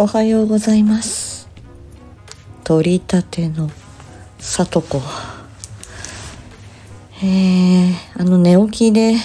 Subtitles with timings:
[0.00, 1.48] おはようございます。
[2.62, 3.68] 取り立ての
[4.38, 5.02] さとこ
[7.20, 9.16] えー、あの寝起きで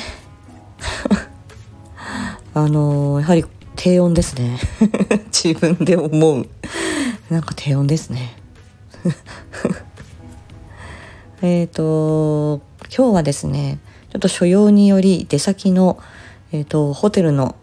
[2.56, 4.58] あの、やはり低温ですね。
[5.32, 6.48] 自分で思う。
[7.30, 8.36] なんか低温ですね。
[11.44, 13.78] えっと今日はですね
[14.10, 16.00] ちょっと所用により出先の、
[16.52, 17.56] えーと、ホテルの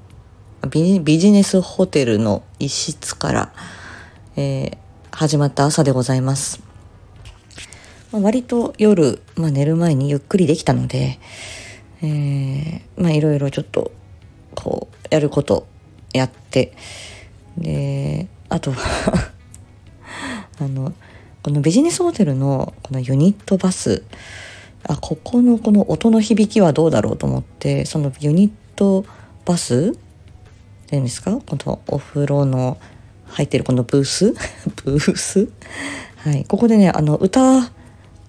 [0.71, 3.53] ビジネスホテルの一室から、
[4.37, 4.77] えー、
[5.11, 6.63] 始まった朝でございます。
[8.13, 11.19] まあ、割と夜、まあ、寝る前にゆっくりできたので、
[12.03, 13.91] え、まあいろいろちょっと
[14.55, 15.67] こうやること
[16.13, 16.73] やって
[17.59, 18.79] であとは
[20.61, 20.93] あの
[21.43, 24.05] このビジネスホテルのこのユニットバス
[24.85, 29.05] あここのこの音の響きはどうだろうと思ってそのユニット
[29.45, 29.97] バス
[30.91, 31.31] ていうんですか？
[31.47, 32.77] このお風呂の
[33.27, 34.33] 入ってるこのブース？
[34.85, 35.49] ブース？
[36.17, 36.45] はい。
[36.45, 37.71] ここでねあの歌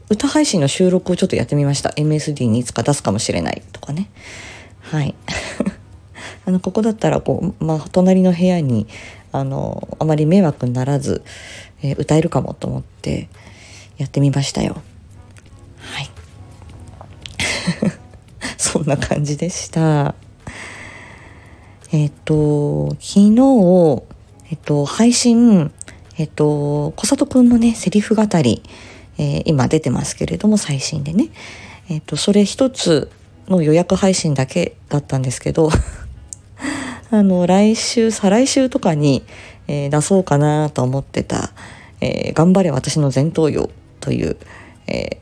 [0.10, 1.90] 歌配信の収録をちょっとやってみました。
[1.96, 3.64] MSD にいつか出すかもしれない。
[3.72, 4.10] とかね。
[4.82, 5.16] はい。
[6.46, 8.88] あのここだったらこう、まあ、隣の部屋に
[9.32, 11.24] あのあまり迷惑にならず、
[11.82, 13.30] えー、歌えるかもと思って
[13.98, 14.82] やってみましたよ。
[15.80, 16.10] はい。
[18.58, 20.14] そんな感じでした。
[21.92, 24.04] えっ、と昨日
[24.52, 25.72] えっ、と配信
[26.18, 28.64] えっ、と小里くんのねセリフ語り、
[29.18, 31.30] えー、今出てますけれども最新でね
[31.90, 33.10] えっ、とそれ一つ
[33.48, 35.70] の予約配信だけだったんですけど
[37.14, 39.24] あの、来週、再来週とかに、
[39.68, 41.52] え、出そうかなと思ってた、
[42.00, 43.70] え、頑張れ私の前頭葉
[44.00, 44.38] という、
[44.88, 45.18] え、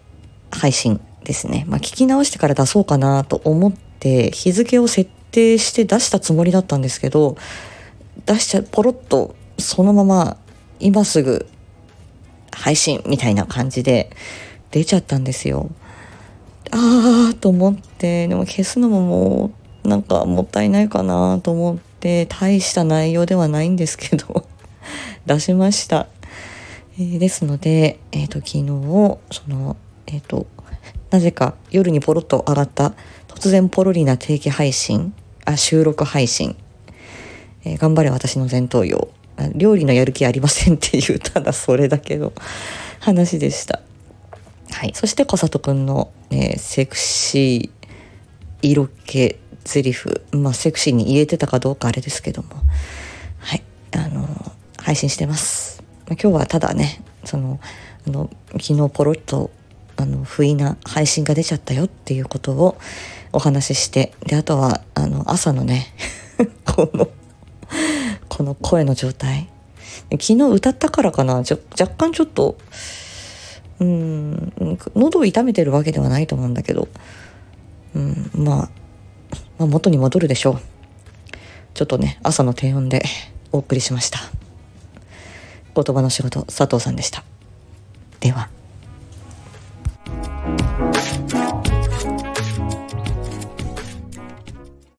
[0.52, 1.66] 配信ですね。
[1.68, 7.38] まあ、聞き直してから出そうかなと思って、日付を設定して出したつもりだったんですけど、
[8.26, 10.38] 出しちゃ、ポロッとそのまま
[10.80, 11.48] 今すぐ
[12.52, 14.12] 配信みたいな感じで
[14.72, 15.70] 出ちゃったんですよ。
[16.72, 19.52] ああと思って、でも消すのもも
[19.84, 24.46] うなんかもったいないかなと思って大した内容ではないんですけど
[25.26, 26.08] 出しました。
[26.98, 28.66] えー、ですので、えっ、ー、と昨日
[29.32, 29.78] その
[30.12, 30.48] えっ、ー、と
[31.10, 32.94] なぜか夜にポロッと上がった
[33.28, 35.14] 突然ポロリな定期配信
[35.46, 36.56] あ収録配信、
[37.64, 39.08] え頑張れ私の前頭葉。
[39.56, 42.34] 料理のやる気ありませんっていうただそれだけの
[43.00, 43.82] 話でした。
[44.72, 47.88] はい、そして小里くんの、えセクシー
[48.62, 52.50] 色気セリフ、まあ、セクシーに言えてたかどうかあれですけども、
[53.40, 53.64] はい、
[53.96, 54.28] あの、
[54.78, 55.84] 配信してます。
[56.08, 57.60] 今日はただね、その、
[58.08, 59.52] あの、昨日ポロッと、
[60.00, 62.78] あの、不意な配信が出ちゃったよっていうことを
[63.34, 65.94] お話しして、で、あとは、あの、朝のね、
[66.66, 67.10] この、
[68.30, 69.50] この声の状態。
[70.12, 71.58] 昨日歌ったからかな、若
[71.98, 72.58] 干ちょっと、
[73.82, 74.54] うん、
[74.96, 76.88] 喉を痛めてるわけではないと思うんだけど、
[77.94, 78.70] うん、まあ、
[79.58, 80.62] まあ、元に戻るでしょう。
[81.74, 83.04] ちょっとね、朝の低音で
[83.52, 84.20] お送りしました。
[85.76, 87.26] 言葉の仕事、佐藤さんでした。
[88.22, 88.50] では。
[90.80, 91.19] Bye.